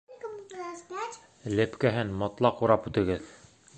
[1.59, 3.29] Лепкәһен мотлаҡ урап үтегеҙ!